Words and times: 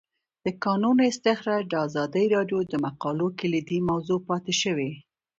د 0.45 0.47
کانونو 0.63 1.01
استخراج 1.11 1.63
د 1.69 1.73
ازادي 1.87 2.25
راډیو 2.35 2.59
د 2.71 2.73
مقالو 2.85 3.27
کلیدي 3.39 3.79
موضوع 3.89 4.19
پاتې 4.29 4.53
شوی. 4.61 4.91